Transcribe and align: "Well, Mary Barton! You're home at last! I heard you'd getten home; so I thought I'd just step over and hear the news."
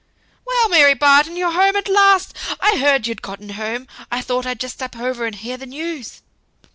"Well, 0.47 0.67
Mary 0.69 0.95
Barton! 0.95 1.37
You're 1.37 1.51
home 1.51 1.75
at 1.75 1.87
last! 1.87 2.35
I 2.59 2.77
heard 2.77 3.05
you'd 3.05 3.21
getten 3.21 3.49
home; 3.49 3.85
so 3.99 4.05
I 4.11 4.21
thought 4.21 4.47
I'd 4.47 4.59
just 4.59 4.73
step 4.73 4.95
over 4.97 5.27
and 5.27 5.35
hear 5.35 5.57
the 5.57 5.67
news." 5.67 6.23